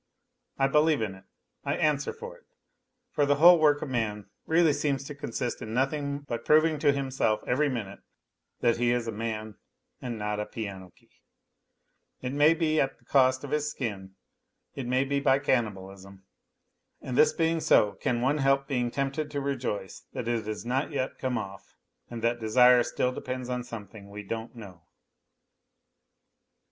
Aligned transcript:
I 0.57 0.65
believe 0.67 0.99
in 1.03 1.13
it, 1.13 1.25
I 1.63 1.75
answer 1.75 2.11
for 2.11 2.35
it, 2.35 2.45
for 3.11 3.23
the 3.23 3.35
whole 3.35 3.59
work 3.59 3.83
of 3.83 3.89
man 3.89 4.31
really 4.47 4.73
seems 4.73 5.03
to 5.03 5.13
consist 5.13 5.61
in 5.61 5.75
nothing 5.75 6.21
but 6.27 6.43
proving 6.43 6.79
to 6.79 6.91
himself 6.91 7.43
every 7.45 7.69
minute 7.69 7.99
that 8.61 8.77
he 8.77 8.89
is 8.89 9.07
a 9.07 9.11
man 9.11 9.59
and 10.01 10.17
not 10.17 10.39
a 10.39 10.47
piano 10.47 10.89
key! 10.95 11.21
It 12.19 12.33
may 12.33 12.55
be 12.55 12.81
at 12.81 12.97
the 12.97 13.05
cost 13.05 13.43
of 13.43 13.51
his 13.51 13.69
skin, 13.69 14.15
it 14.73 14.87
may 14.87 15.03
be 15.03 15.19
by 15.19 15.37
cannibalism! 15.37 16.23
And 16.99 17.15
this 17.15 17.33
being 17.33 17.59
so, 17.59 17.91
can 17.91 18.21
one 18.21 18.39
help 18.39 18.67
being 18.67 18.89
tempted 18.89 19.29
to 19.29 19.39
rejoice 19.39 20.07
that 20.13 20.27
it 20.27 20.47
has 20.47 20.65
not 20.65 20.89
yet 20.89 21.19
come 21.19 21.37
off, 21.37 21.75
and 22.09 22.23
that 22.23 22.39
desire 22.39 22.81
still 22.81 23.11
depends 23.11 23.49
on 23.49 23.63
something 23.63 24.09
we 24.09 24.23
don't 24.23 24.55
know 24.55 24.81